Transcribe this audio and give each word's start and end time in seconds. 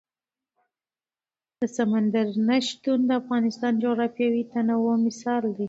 سمندر 1.77 2.27
نه 2.47 2.57
شتون 2.67 2.99
د 3.05 3.11
افغانستان 3.21 3.71
د 3.75 3.81
جغرافیوي 3.83 4.43
تنوع 4.53 4.95
مثال 5.05 5.43
دی. 5.55 5.59